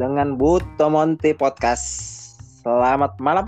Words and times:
dengan 0.00 0.32
Buto 0.40 0.88
Monti 0.88 1.36
Podcast. 1.36 1.84
Selamat 2.64 3.20
malam. 3.20 3.44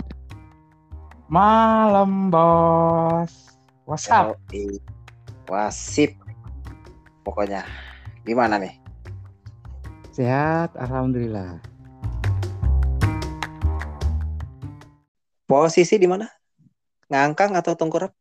Malam, 1.25 2.29
Bos. 2.29 3.57
What's 3.89 4.05
up? 4.13 4.37
Wasip. 5.49 6.13
Pokoknya 7.25 7.65
gimana 8.21 8.61
nih? 8.61 8.77
Sehat, 10.13 10.77
alhamdulillah. 10.77 11.57
Posisi 15.49 15.97
di 15.97 16.05
mana? 16.05 16.29
Ngangkang 17.09 17.57
atau 17.57 17.73
tengkurap? 17.73 18.13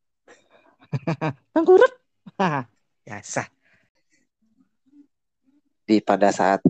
Tengkurap. 1.52 1.92
Biasa. 3.04 3.44
Di 5.84 6.00
pada 6.00 6.32
saat 6.32 6.64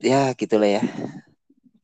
ya 0.00 0.32
gitulah 0.36 0.80
ya. 0.80 0.82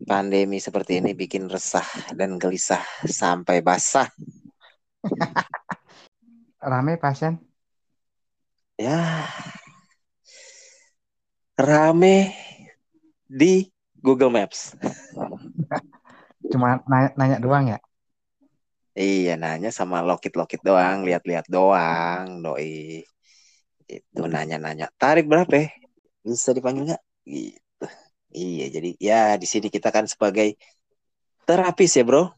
Pandemi 0.02 0.58
seperti 0.58 0.98
ini 0.98 1.14
bikin 1.14 1.46
resah 1.46 1.86
dan 2.18 2.34
gelisah 2.36 2.82
sampai 3.06 3.62
basah. 3.62 4.10
Rame 6.62 6.98
pasien? 6.98 7.38
Ya. 8.78 9.30
Rame 11.54 12.34
di 13.30 13.70
Google 14.02 14.34
Maps. 14.34 14.74
Cuma 16.52 16.82
nanya, 16.90 17.10
nanya 17.14 17.38
doang 17.38 17.70
ya? 17.70 17.78
Iya, 18.92 19.40
nanya 19.40 19.70
sama 19.72 20.04
lokit-lokit 20.04 20.60
doang, 20.60 21.06
lihat-lihat 21.06 21.46
doang, 21.48 22.44
doi. 22.44 23.00
Itu 23.88 24.22
nanya-nanya. 24.28 24.90
Tarik 24.98 25.30
berapa? 25.30 25.54
ya? 25.56 25.68
Bisa 26.26 26.52
dipanggil 26.52 26.92
nggak? 26.92 27.02
Gitu. 27.24 27.61
Iya, 28.32 28.66
jadi 28.72 28.90
ya 28.96 29.20
di 29.36 29.44
sini 29.44 29.68
kita 29.68 29.92
kan 29.92 30.08
sebagai 30.08 30.56
terapis 31.44 31.92
ya, 32.00 32.04
Bro. 32.08 32.32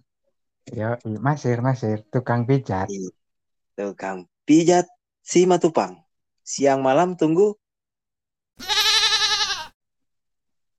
Yo, 0.74 0.98
masir, 1.22 1.62
masir. 1.62 2.02
Tukang 2.10 2.42
pijat. 2.44 2.90
Tukang 3.78 4.26
pijat 4.42 4.90
si 5.22 5.46
Matupang. 5.46 6.02
Siang 6.42 6.82
malam 6.82 7.14
tunggu. 7.14 7.54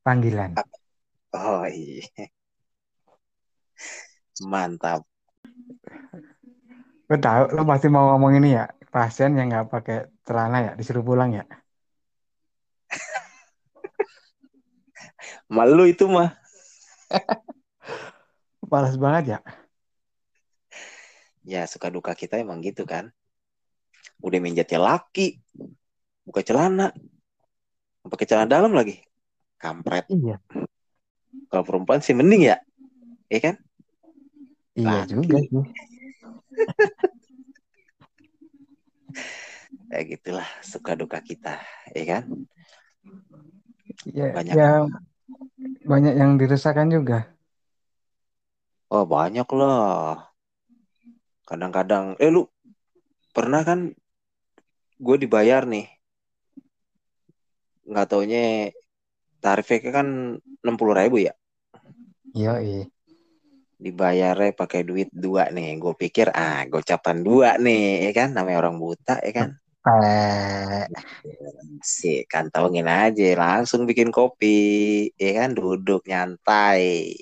Panggilan. 0.06 0.54
Oh 1.34 1.66
iya. 1.66 2.30
Mantap. 4.46 5.08
Lo 7.10 7.16
tahu, 7.18 7.44
lo 7.56 7.62
pasti 7.64 7.88
mau 7.90 8.14
ngomong 8.14 8.38
ini 8.38 8.54
ya. 8.54 8.66
Pasien 8.92 9.36
yang 9.36 9.52
nggak 9.52 9.68
pakai 9.72 9.98
celana 10.24 10.58
ya, 10.62 10.72
disuruh 10.76 11.04
pulang 11.04 11.36
ya. 11.36 11.44
Malu 15.46 15.86
itu 15.86 16.10
mah. 16.10 16.34
Malas 18.72 18.98
banget 18.98 19.38
ya. 19.38 19.40
Ya 21.46 21.62
suka 21.70 21.94
duka 21.94 22.18
kita 22.18 22.42
emang 22.42 22.66
gitu 22.66 22.84
kan. 22.90 23.14
Udah 24.26 24.42
minjatnya 24.42 24.82
laki. 24.82 25.38
Buka 26.26 26.42
celana. 26.42 26.90
Pakai 28.06 28.26
celana 28.26 28.50
dalam 28.50 28.74
lagi. 28.74 29.06
Kampret. 29.62 30.10
Iya. 30.10 30.42
Kalau 31.54 31.64
perempuan 31.64 32.02
sih 32.02 32.18
mending 32.18 32.50
ya. 32.50 32.58
Iya 33.30 33.40
kan? 33.54 33.56
Iya 34.74 35.06
Laki. 35.06 35.14
juga 35.14 35.38
sih. 35.46 35.66
Ya 39.86 40.02
gitulah 40.04 40.44
suka 40.60 40.98
duka 40.98 41.22
kita. 41.24 41.62
Iya 41.96 42.04
kan? 42.04 42.24
Ya, 44.12 44.34
Banyak. 44.34 44.56
ya 44.58 44.70
banyak 45.86 46.18
yang 46.18 46.42
diresahkan 46.42 46.90
juga. 46.90 47.30
Oh 48.90 49.06
banyak 49.06 49.46
lah. 49.54 50.34
Kadang-kadang. 51.46 52.18
Eh 52.18 52.34
lu 52.34 52.50
pernah 53.34 53.62
kan 53.62 53.94
gue 54.98 55.16
dibayar 55.22 55.62
nih. 55.70 55.86
Nggak 57.86 58.08
taunya 58.10 58.74
tarifnya 59.38 59.94
kan 59.94 60.08
60 60.66 60.98
ribu 60.98 61.22
ya. 61.22 61.34
Iya, 62.34 62.60
iya. 62.66 62.84
dibayarnya 63.76 64.56
pakai 64.56 64.82
duit 64.88 65.12
dua 65.14 65.52
nih. 65.54 65.78
Gue 65.78 65.94
pikir 65.94 66.32
ah 66.34 66.66
gocapan 66.66 67.22
dua 67.22 67.50
nih, 67.62 68.10
ya 68.10 68.12
kan? 68.16 68.30
Namanya 68.34 68.58
orang 68.66 68.82
buta, 68.82 69.22
ya 69.22 69.32
kan? 69.36 69.50
Eh, 69.86 70.86
Si 71.86 72.26
kantongin 72.26 72.90
aja, 72.90 73.22
langsung 73.38 73.86
bikin 73.86 74.10
kopi, 74.10 75.10
ya 75.14 75.46
kan? 75.46 75.54
Duduk 75.54 76.02
nyantai. 76.10 77.14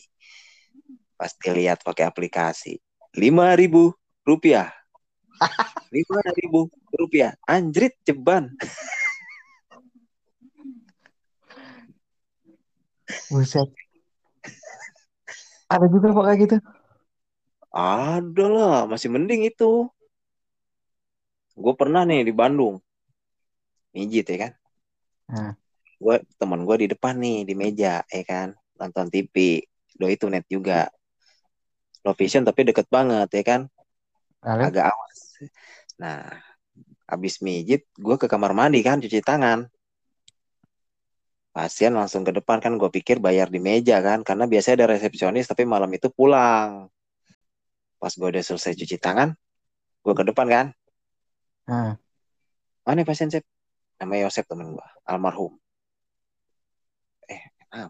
Pasti 1.19 1.47
lihat 1.52 1.84
pakai 1.84 2.07
aplikasi. 2.07 2.79
Lima 3.19 3.52
ribu 3.59 3.91
rupiah. 4.23 4.72
Lima 5.96 6.19
ribu 6.40 6.72
rupiah. 6.96 7.35
Anjrit 7.44 8.00
ceban. 8.07 8.56
buset. 13.28 13.68
Ada 15.68 15.85
juga 15.90 16.07
kok 16.13 16.25
kayak 16.28 16.40
gitu. 16.47 16.56
Ada 17.73 18.46
lah, 18.46 18.78
masih 18.85 19.09
mending 19.09 19.50
itu. 19.50 19.90
Gue 21.53 21.74
pernah 21.78 22.02
nih 22.02 22.25
di 22.25 22.34
Bandung. 22.34 22.81
Mijit 23.94 24.25
ya 24.25 24.38
kan? 24.50 24.53
Nah. 25.30 25.53
gue 26.03 26.19
teman 26.36 26.68
gue 26.68 26.84
di 26.84 26.88
depan 26.91 27.16
nih 27.16 27.47
di 27.47 27.53
meja 27.56 28.03
ya 28.03 28.24
kan? 28.28 28.52
Nonton 28.75 29.08
TV 29.08 29.64
do 29.96 30.09
itu 30.09 30.25
net 30.28 30.44
juga. 30.50 30.90
Low 32.03 32.12
vision 32.18 32.44
tapi 32.44 32.68
deket 32.68 32.90
banget 32.91 33.30
ya 33.31 33.44
kan? 33.46 33.62
Lalu, 34.44 34.62
agak 34.68 34.86
awas. 34.91 35.19
Nah 36.02 36.28
habis 37.08 37.40
mijit 37.40 37.88
gue 37.96 38.16
ke 38.20 38.28
kamar 38.28 38.52
mandi 38.52 38.84
kan 38.84 39.00
cuci 39.00 39.24
tangan. 39.24 39.70
Pasien 41.53 41.94
langsung 41.94 42.25
ke 42.25 42.34
depan 42.34 42.58
kan 42.59 42.75
gue 42.81 42.90
pikir 42.90 43.22
bayar 43.22 43.47
di 43.47 43.62
meja 43.62 44.02
kan? 44.02 44.25
Karena 44.25 44.50
biasanya 44.50 44.84
ada 44.84 44.97
resepsionis 44.97 45.46
tapi 45.46 45.64
malam 45.70 45.88
itu 45.94 46.09
pulang. 46.09 46.90
Pas 48.02 48.12
gue 48.12 48.28
udah 48.28 48.44
selesai 48.44 48.74
cuci 48.75 48.97
tangan 49.00 49.38
gue 50.03 50.12
ke 50.12 50.24
depan 50.28 50.47
kan 50.52 50.66
nah, 51.69 51.96
mana 52.84 53.07
pasien 53.07 53.31
Sep? 53.31 53.46
namanya 54.01 54.28
Yosep 54.28 54.50
temen 54.50 54.75
gue 54.75 54.88
almarhum. 55.07 55.56
Eh 57.31 57.40
nama, 57.72 57.88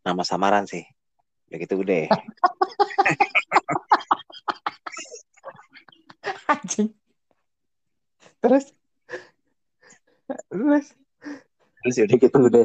nama 0.00 0.22
samaran 0.24 0.64
sih. 0.64 0.80
Udah 1.50 1.58
gitu 1.60 1.74
udah. 1.82 2.08
Anjing. 6.52 6.94
Terus, 8.40 8.72
terus, 10.48 10.86
terus 11.84 11.96
udah 12.00 12.16
gitu 12.16 12.38
udah. 12.40 12.64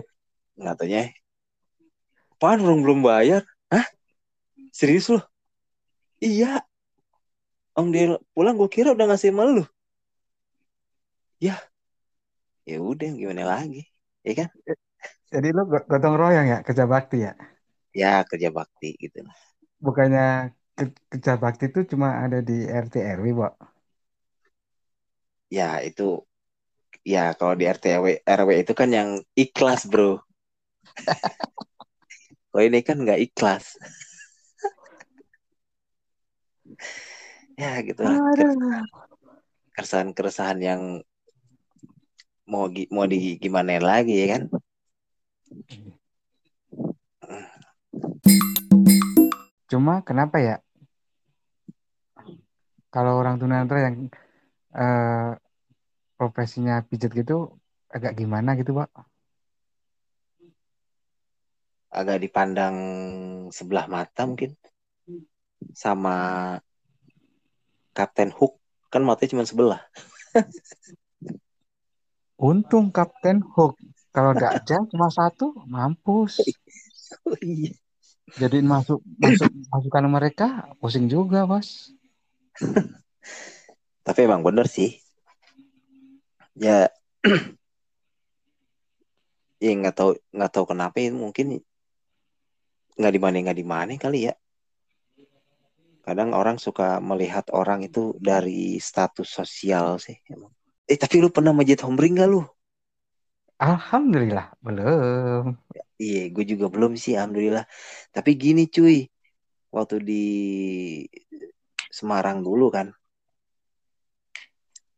Nggak 0.56 0.76
taunya 0.80 1.12
apaan 2.36 2.60
orang 2.62 2.84
belum 2.86 3.00
bayar? 3.02 3.42
Hah? 3.74 3.88
Serius 4.70 5.10
loh 5.10 5.24
iya 6.22 6.62
om 7.80 7.88
dia 7.94 8.06
pulang 8.36 8.56
gue 8.60 8.70
kira 8.76 8.90
udah 8.96 9.06
ngasih 9.10 9.32
sama 9.32 9.44
lu. 9.56 9.64
Ya. 11.40 11.70
Ya 12.70 12.78
udah 12.92 13.10
gimana 13.20 13.44
lagi? 13.52 13.82
Ya 14.26 14.34
kan? 14.40 14.50
Jadi 15.34 15.48
lo 15.56 15.62
go- 15.72 15.86
gotong 15.92 16.16
royong 16.22 16.48
ya 16.54 16.58
kerja 16.68 16.86
bakti 16.94 17.18
ya? 17.26 17.32
ya 18.02 18.12
kerja 18.30 18.50
bakti 18.58 18.88
gitu 19.02 19.20
lah. 19.26 19.36
Bukannya 19.86 20.22
ke- 20.78 21.00
kerja 21.12 21.32
bakti 21.44 21.64
itu 21.70 21.80
cuma 21.92 22.08
ada 22.24 22.38
di 22.50 22.54
RT 22.84 22.94
RW, 23.18 23.26
Bo. 23.40 23.46
ya 25.58 25.70
itu 25.88 26.04
ya 27.14 27.24
kalau 27.38 27.54
di 27.60 27.66
RT 27.76 27.86
RW, 27.98 28.08
RW 28.26 28.50
itu 28.64 28.74
kan 28.80 28.90
yang 28.98 29.10
ikhlas 29.44 29.82
bro. 29.92 30.20
Kalau 32.50 32.64
ini 32.68 32.80
kan 32.88 32.98
nggak 33.04 33.20
ikhlas 33.26 33.66
ya 37.56 37.80
gitu 37.84 38.02
lah 38.04 38.20
keresahan-keresahan 39.76 40.60
yang 40.60 40.82
mau 42.46 42.70
mau 42.92 43.06
di 43.10 43.40
gimana 43.42 43.80
lagi 43.80 44.16
ya 44.16 44.38
kan 44.38 44.44
Cuma 49.66 50.06
kenapa 50.06 50.38
ya? 50.38 50.56
Kalau 52.94 53.18
orang 53.18 53.42
tunanetra 53.42 53.80
yang 53.82 53.98
eh, 54.78 55.32
profesinya 56.16 56.86
pijat 56.86 57.12
gitu 57.12 57.58
agak 57.90 58.14
gimana 58.20 58.54
gitu, 58.60 58.78
Pak? 58.78 58.90
agak 61.96 62.20
dipandang 62.20 62.76
sebelah 63.56 63.88
mata 63.88 64.28
mungkin 64.28 64.52
sama 65.72 66.16
Kapten 67.96 68.36
Hook 68.36 68.60
kan 68.92 69.08
matanya 69.08 69.32
cuma 69.32 69.48
sebelah 69.48 69.80
Untung 72.36 72.92
Kapten 72.92 73.40
Hook 73.56 73.80
Kalau 74.12 74.32
nggak 74.32 74.64
ada 74.64 74.78
cuma 74.88 75.12
satu, 75.12 75.52
mampus. 75.68 76.40
Oh 77.26 77.38
iya. 77.38 77.72
Jadiin 78.36 78.66
masuk 78.66 79.00
masuk 79.22 79.48
masukan 79.70 80.06
mereka 80.10 80.48
pusing 80.82 81.06
juga 81.06 81.46
bos. 81.46 81.94
Tapi 84.06 84.20
emang 84.26 84.42
bener 84.42 84.66
sih. 84.66 84.98
Ya, 86.58 86.90
ya 89.64 89.72
nggak 89.72 89.96
tahu 89.96 90.18
nggak 90.34 90.52
tahu 90.52 90.66
kenapa 90.74 90.98
itu 90.98 91.16
mungkin 91.16 91.62
nggak 92.98 93.14
di 93.14 93.20
mana 93.22 93.36
nggak 93.46 93.60
di 93.62 93.68
mana 93.68 93.92
kali 94.02 94.20
ya. 94.28 94.34
Kadang 96.06 96.38
orang 96.38 96.62
suka 96.62 97.02
melihat 97.02 97.50
orang 97.50 97.82
itu 97.82 98.14
dari 98.22 98.78
status 98.78 99.26
sosial 99.26 99.98
sih. 99.98 100.14
Emang. 100.30 100.54
Eh 100.86 101.02
tapi 101.02 101.18
lu 101.18 101.34
pernah 101.34 101.50
majid 101.50 101.82
hombring 101.82 102.22
gak 102.22 102.30
lu? 102.30 102.46
Alhamdulillah 103.58 104.54
belum. 104.62 105.58
Iya, 105.98 106.30
gue 106.30 106.46
juga 106.46 106.70
belum 106.70 106.94
sih, 106.94 107.18
alhamdulillah. 107.18 107.66
Tapi 108.14 108.38
gini 108.38 108.70
cuy, 108.70 109.10
waktu 109.74 110.04
di 110.04 110.26
Semarang 111.90 112.44
dulu 112.44 112.68
kan, 112.68 112.92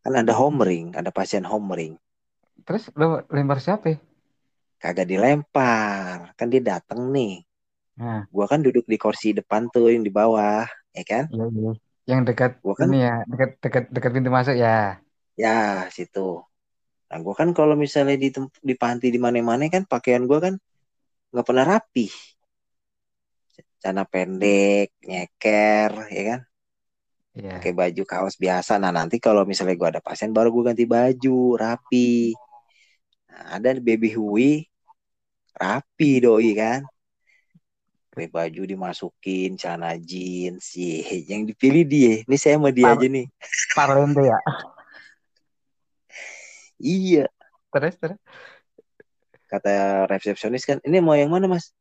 kan 0.01 0.13
ada 0.17 0.33
homering, 0.33 0.97
ada 0.97 1.13
pasien 1.13 1.45
homering. 1.45 1.95
Terus 2.65 2.89
lo 2.97 3.21
lempar 3.29 3.61
siapa? 3.61 4.01
Kagak 4.81 5.05
dilempar, 5.05 6.33
kan 6.33 6.49
dia 6.49 6.59
dateng 6.65 7.13
nih. 7.13 7.45
Nah, 8.01 8.25
Gua 8.33 8.49
kan 8.49 8.65
duduk 8.65 8.89
di 8.89 8.97
kursi 8.97 9.37
depan 9.37 9.69
tuh 9.69 9.93
yang 9.93 10.01
di 10.01 10.09
bawah, 10.09 10.65
ya 10.97 11.03
kan? 11.05 11.23
iya 11.29 11.45
iya. 11.53 11.71
Yang 12.07 12.21
dekat 12.33 12.51
Gua 12.63 12.73
kan, 12.73 12.87
ini 12.89 12.97
ya, 13.03 13.15
dekat 13.29 13.49
dekat 13.63 13.83
dekat 13.91 14.11
pintu 14.15 14.29
masuk 14.31 14.55
ya. 14.55 14.97
ya 15.37 15.85
situ. 15.93 16.41
Nah, 17.07 17.17
gua 17.23 17.35
kan 17.37 17.49
kalau 17.53 17.75
misalnya 17.77 18.15
di 18.17 18.29
di 18.69 18.75
panti 18.81 19.07
di 19.13 19.19
mana-mana 19.21 19.69
kan 19.69 19.83
pakaian 19.85 20.23
gua 20.25 20.39
kan 20.45 20.53
nggak 21.31 21.45
pernah 21.47 21.65
rapi. 21.67 22.07
Celana 23.77 24.03
pendek, 24.09 24.89
nyeker, 25.05 25.91
ya 26.09 26.23
kan? 26.33 26.41
Iya. 27.37 27.61
pakai 27.61 27.73
baju 27.77 28.03
kaos 28.09 28.35
biasa. 28.41 28.81
Nah 28.81 28.89
nanti 28.89 29.21
kalau 29.21 29.45
misalnya 29.45 29.77
gue 29.77 29.89
ada 29.93 30.01
pasien 30.01 30.33
baru 30.33 30.49
gue 30.49 30.73
ganti 30.73 30.85
baju 30.89 31.37
rapi. 31.53 32.33
Nah, 33.29 33.61
ada 33.61 33.77
baby 33.77 34.09
Hui 34.17 34.65
rapi 35.53 36.11
doi 36.25 36.49
kan. 36.57 36.81
Pakai 38.17 38.33
baju 38.33 38.61
dimasukin 38.65 39.61
celana 39.61 39.93
jeans 39.93 40.73
sih. 40.73 41.05
Yang 41.29 41.53
dipilih 41.53 41.85
dia. 41.85 42.13
Ini 42.25 42.33
saya 42.41 42.57
sama 42.57 42.73
dia 42.73 42.89
Par 42.89 42.97
aja 42.97 43.05
nih. 43.13 43.25
Parlente 43.77 44.25
ya. 44.25 44.37
Iya 46.81 47.25
Terus 47.69 47.93
terus. 48.01 48.17
kata 49.45 50.09
resepsionis 50.09 50.65
kan. 50.65 50.81
Ini 50.81 50.97
mau 50.97 51.13
yang 51.13 51.29
mana 51.29 51.45
mas? 51.45 51.77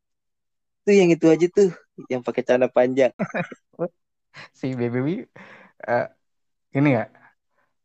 Tuh 0.85 0.93
yang 0.93 1.09
itu 1.09 1.25
aja 1.25 1.49
tuh. 1.49 1.73
Yang 2.05 2.21
pakai 2.21 2.45
celana 2.45 2.69
panjang. 2.69 3.09
Si 4.53 4.77
baby 4.77 5.25
eh, 5.89 6.05
ini 6.77 6.93
nggak 6.93 7.09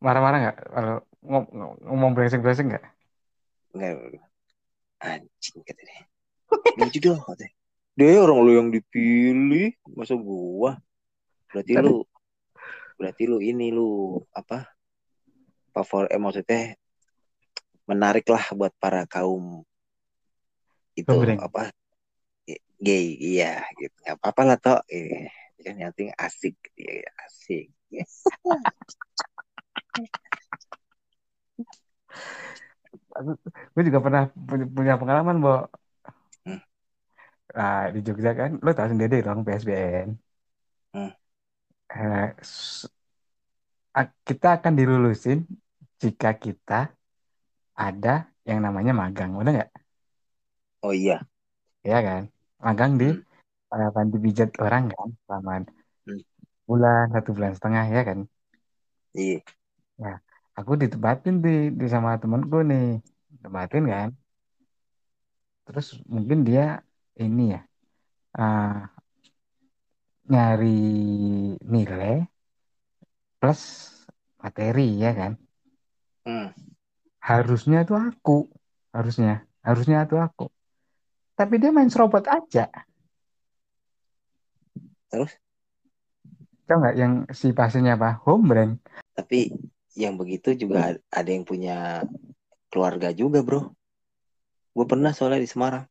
marah-marah 0.05 0.39
nggak 0.45 0.59
kalau 0.77 0.97
ngom 1.25 1.45
ngom- 1.49 1.79
ngomong 1.89 2.11
brengsek-brengsek 2.13 2.69
nggak? 2.69 2.85
Nggak. 3.73 4.21
Anjing 5.01 5.65
kata 5.65 5.81
dia. 5.89 6.05
Lucu 6.77 7.01
dong 7.01 7.17
katanya. 7.25 7.62
Dia 7.93 8.21
orang 8.21 8.39
lu 8.41 8.53
yang 8.57 8.69
dipilih. 8.73 9.77
Masa 9.93 10.17
gua? 10.17 10.81
Berarti 11.53 11.77
Tapi 11.77 11.85
lu 11.85 11.97
berarti 13.03 13.27
lu 13.27 13.43
ini 13.43 13.75
lu 13.75 14.23
apa 14.31 14.71
favor 15.75 16.07
eh 16.07 16.21
maksudnya 16.23 16.79
menarik 17.89 18.23
lah 18.31 18.47
buat 18.55 18.71
para 18.79 19.03
kaum 19.11 19.67
itu 20.95 21.11
Gombreng. 21.11 21.43
apa 21.43 21.75
gay 22.79 23.07
iya 23.19 23.65
gitu 23.75 23.97
nggak 24.07 24.23
apa-apa 24.23 24.43
lah 24.47 24.59
toh 24.61 24.79
eh 24.87 25.27
kan 25.63 25.75
yang 25.79 25.91
penting 25.91 26.15
asik 26.15 26.55
iya 26.79 27.11
asik 27.27 27.75
Gue 33.77 33.83
juga 33.85 34.01
pernah 34.01 34.25
punya, 34.73 34.97
pengalaman, 34.97 35.37
Bo. 35.45 35.69
Nah, 37.57 37.77
di 37.95 37.99
Jogja 38.07 38.31
kan, 38.41 38.51
lo 38.65 38.71
tau 38.77 38.89
sendiri 38.93 39.15
dong 39.27 39.39
PSBN. 39.47 40.09
Hmm. 40.95 41.13
Eh, 43.99 44.07
kita 44.29 44.47
akan 44.57 44.73
dilulusin 44.79 45.39
jika 46.03 46.29
kita 46.45 46.75
ada 47.87 48.15
yang 48.49 48.61
namanya 48.67 48.93
magang, 49.01 49.31
udah 49.41 49.51
nggak? 49.57 49.71
oh 50.83 50.93
iya 50.95 51.27
Ya 51.91 51.97
kan? 52.07 52.23
Magang 52.65 52.93
di 53.01 53.05
Hmm. 53.05 53.23
eh, 53.75 53.89
panti 53.97 54.17
pijat 54.25 54.51
orang 54.65 54.85
kan, 54.95 55.09
selama 55.25 55.53
Hmm. 56.07 56.23
bulan, 56.69 57.05
satu 57.15 57.31
bulan 57.37 57.53
setengah 57.57 57.85
ya 57.97 58.01
kan? 58.09 58.19
iya 59.15 59.43
Ya, 60.03 60.09
aku 60.59 60.73
ditempatin 60.83 61.35
di, 61.45 61.51
di 61.81 61.85
sama 61.95 62.11
temenku 62.23 62.57
nih, 62.71 62.83
tempatin 63.43 63.83
kan. 63.93 64.09
Terus 65.67 65.87
mungkin 66.15 66.39
dia 66.49 66.63
ini 67.19 67.53
ya, 67.53 67.61
ah, 68.39 68.89
nyari 70.31 70.81
nilai 71.61 72.25
plus 73.43 73.63
materi 74.39 74.97
ya 74.97 75.13
kan. 75.13 75.33
Hmm. 76.25 76.55
Harusnya 77.19 77.83
tuh 77.83 77.99
aku, 77.99 78.49
harusnya, 78.95 79.43
harusnya 79.63 80.07
tuh 80.07 80.23
aku. 80.23 80.47
Tapi 81.35 81.55
dia 81.59 81.75
main 81.75 81.91
serobot 81.91 82.25
aja. 82.29 82.71
terus 85.13 85.37
Tau 86.65 86.81
nggak 86.81 86.97
yang 86.97 87.29
si 87.37 87.53
pasiennya 87.53 88.01
apa? 88.01 88.23
Hombreng. 88.25 88.81
tapi 89.13 89.53
yang 89.93 90.17
begitu 90.17 90.57
juga 90.57 90.97
ada 91.13 91.29
yang 91.29 91.45
punya 91.45 92.01
keluarga 92.73 93.13
juga 93.13 93.45
bro 93.45 93.69
gue 94.73 94.87
pernah 94.89 95.13
soalnya 95.13 95.45
di 95.45 95.51
Semarang 95.53 95.85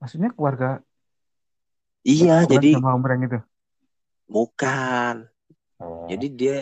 Maksudnya 0.00 0.32
keluarga 0.32 0.80
iya 2.00 2.48
jadi 2.48 2.80
sama 2.80 2.96
hombreng 2.96 3.28
itu. 3.28 3.38
bukan. 4.24 5.28
Oh. 5.80 6.04
jadi 6.08 6.26
dia 6.28 6.56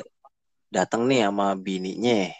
datang 0.71 1.07
nih 1.07 1.27
sama 1.27 1.55
bininya. 1.55 2.35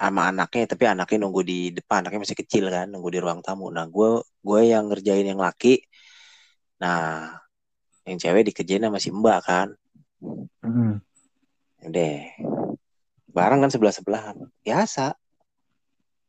Sama 0.00 0.32
anaknya 0.32 0.64
tapi 0.66 0.84
anaknya 0.90 1.18
nunggu 1.22 1.42
di 1.46 1.58
depan. 1.70 2.02
Anaknya 2.02 2.26
masih 2.26 2.38
kecil 2.38 2.66
kan 2.72 2.90
nunggu 2.90 3.10
di 3.14 3.18
ruang 3.22 3.40
tamu. 3.44 3.70
Nah 3.70 3.86
gue 3.86 4.22
gue 4.42 4.60
yang 4.66 4.90
ngerjain 4.90 5.26
yang 5.28 5.38
laki. 5.38 5.78
Nah 6.82 7.30
yang 8.08 8.18
cewek 8.18 8.50
dikerjain 8.50 8.82
sama 8.82 8.98
si 8.98 9.14
mbak 9.14 9.40
kan. 9.46 9.68
Mm. 10.60 11.00
deh 11.80 12.28
bareng 13.32 13.64
kan 13.64 13.70
sebelah 13.72 13.94
sebelahan 13.94 14.36
biasa. 14.60 15.14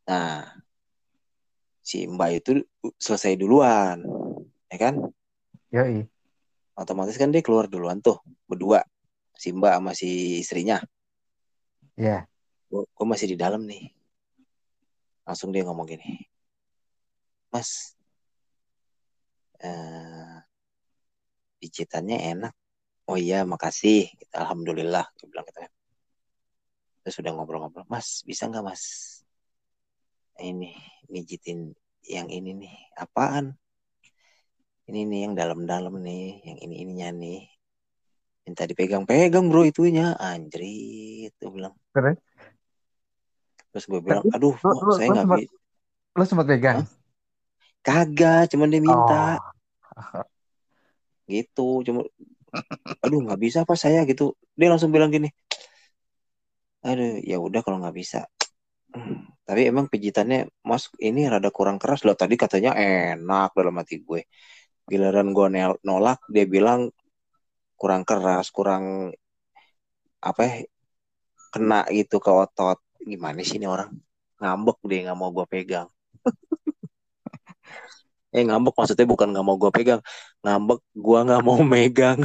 Nah 0.08 0.61
si 1.92 2.08
mbak 2.08 2.40
itu 2.40 2.52
selesai 2.96 3.36
duluan 3.36 4.00
ya 4.72 4.78
kan? 4.80 4.96
Yoi. 5.76 6.08
otomatis 6.80 7.20
kan 7.20 7.36
dia 7.36 7.44
keluar 7.44 7.68
duluan 7.68 8.00
tuh 8.00 8.24
berdua 8.48 8.80
si 9.36 9.52
mbak 9.52 9.76
sama 9.76 9.92
si 9.92 10.40
istrinya. 10.40 10.80
Ya. 12.00 12.24
gue 12.72 13.06
masih 13.06 13.36
di 13.36 13.38
dalam 13.38 13.68
nih. 13.68 13.92
Langsung 15.28 15.52
dia 15.52 15.68
ngomong 15.68 15.84
gini 15.92 16.32
mas 17.52 18.00
eh, 19.60 20.40
pijitannya 21.60 22.18
enak. 22.32 22.54
Oh 23.12 23.20
iya 23.20 23.44
makasih. 23.44 24.08
Gitu, 24.08 24.34
alhamdulillah 24.40 25.04
gue 25.20 25.28
bilang 25.28 25.44
gitu 25.52 25.60
kan. 25.60 25.72
Terus 27.04 27.16
udah 27.20 27.32
ngobrol-ngobrol 27.36 27.86
mas 27.92 28.24
bisa 28.24 28.48
nggak 28.48 28.64
mas 28.64 28.84
ini 30.42 30.74
mijitin 31.12 31.76
yang 32.06 32.28
ini 32.30 32.52
nih 32.58 32.76
apaan 32.98 33.54
ini 34.90 35.06
nih 35.08 35.20
yang 35.30 35.34
dalam-dalam 35.38 35.94
nih 36.02 36.42
yang 36.48 36.58
ini 36.60 36.76
ininya 36.84 37.10
nih 37.16 37.40
minta 38.46 38.66
dipegang-pegang 38.66 39.46
bro 39.48 39.62
itunya 39.64 40.18
anjrit 40.18 41.32
gue 41.38 41.52
bilang 41.54 41.74
Terus? 41.94 42.18
terus 43.72 43.86
gue 43.88 44.02
bilang 44.04 44.26
aduh 44.36 44.56
lu, 44.66 44.72
Mo, 44.74 44.80
lu, 44.84 44.94
saya 44.98 45.08
nggak 45.14 45.28
bisa 45.32 45.54
lu 46.18 46.24
sempat 46.28 46.46
pegang? 46.50 46.78
Hah? 46.82 46.88
kagak 47.82 48.52
cuman 48.52 48.68
dia 48.74 48.82
minta 48.84 49.40
Oh. 49.40 50.26
gitu 51.32 51.86
cuma 51.88 52.02
aduh 53.02 53.20
nggak 53.24 53.40
bisa 53.40 53.58
apa 53.64 53.74
saya 53.80 54.04
gitu 54.10 54.36
dia 54.60 54.68
langsung 54.68 54.92
bilang 54.92 55.10
gini 55.10 55.32
aduh 56.84 57.22
ya 57.24 57.38
udah 57.40 57.62
kalau 57.64 57.78
nggak 57.82 57.96
bisa 57.96 58.26
Hmm, 58.92 59.31
tapi 59.48 59.68
emang 59.68 59.90
pijitannya 59.92 60.48
Mas 60.64 60.88
ini 61.02 61.28
rada 61.28 61.50
kurang 61.50 61.82
keras 61.82 62.06
loh. 62.06 62.16
Tadi 62.16 62.38
katanya 62.38 62.78
enak 62.78 63.52
dalam 63.58 63.76
hati 63.82 64.00
gue. 64.00 64.22
Giliran 64.88 65.34
gue 65.36 65.48
nolak 65.86 66.20
dia 66.30 66.46
bilang 66.46 66.90
kurang 67.76 68.06
keras, 68.06 68.54
kurang 68.54 69.12
apa 70.22 70.42
ya, 70.46 70.54
kena 71.54 71.82
gitu 71.90 72.22
ke 72.22 72.30
otot. 72.30 72.78
Gimana 73.02 73.42
sih 73.42 73.58
ini 73.58 73.66
orang? 73.66 73.90
Ngambek 74.38 74.78
deh 74.86 75.00
nggak 75.10 75.18
mau 75.18 75.34
gue 75.34 75.46
pegang. 75.50 75.90
eh 78.36 78.44
ngambek 78.48 78.74
maksudnya 78.78 79.08
bukan 79.10 79.28
nggak 79.34 79.46
mau 79.46 79.58
gue 79.60 79.72
pegang, 79.74 80.02
ngambek 80.46 80.80
gue 80.94 81.20
nggak 81.26 81.42
mau 81.44 81.60
megang. 81.74 82.20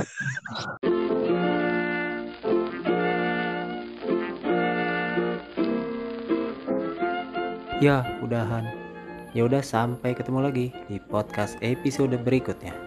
Ya, 7.76 8.08
udahan. 8.24 8.64
Ya 9.36 9.44
udah 9.44 9.60
sampai 9.60 10.16
ketemu 10.16 10.48
lagi 10.48 10.66
di 10.88 10.96
podcast 10.96 11.60
episode 11.60 12.16
berikutnya. 12.24 12.85